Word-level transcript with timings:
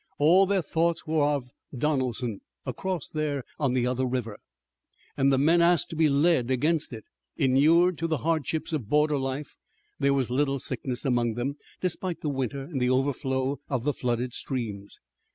All 0.17 0.47
their 0.47 0.63
thoughts 0.63 1.05
were 1.05 1.23
of 1.27 1.51
Donelson, 1.77 2.41
across 2.65 3.07
there 3.07 3.43
on 3.59 3.75
the 3.75 3.85
other 3.85 4.07
river, 4.07 4.39
and 5.15 5.31
the 5.31 5.37
men 5.37 5.61
asked 5.61 5.91
to 5.91 5.95
be 5.95 6.09
led 6.09 6.49
against 6.49 6.91
it. 6.91 7.05
Inured 7.37 7.99
to 7.99 8.07
the 8.07 8.17
hardships 8.25 8.73
of 8.73 8.89
border 8.89 9.19
life, 9.19 9.57
there 9.99 10.15
was 10.15 10.31
little 10.31 10.57
sickness 10.57 11.05
among 11.05 11.35
them, 11.35 11.57
despite 11.81 12.21
the 12.21 12.29
winter 12.29 12.63
and 12.63 12.81
the 12.81 12.89
overflow 12.89 13.59
of 13.69 13.83
the 13.83 13.93
flooded 13.93 14.33
streams. 14.33 14.99